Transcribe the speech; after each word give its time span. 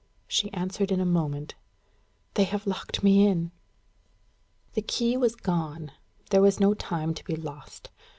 She 0.27 0.51
answered 0.51 0.91
in 0.91 0.99
a 0.99 1.05
moment: 1.05 1.53
"They 2.33 2.45
have 2.45 2.65
locked 2.65 3.03
me 3.03 3.27
in." 3.27 3.51
The 4.73 4.81
key 4.81 5.15
was 5.15 5.35
gone. 5.35 5.91
There 6.31 6.41
was 6.41 6.59
no 6.59 6.73
time 6.73 7.13
to 7.13 7.23
be 7.23 7.35
lost. 7.35 7.91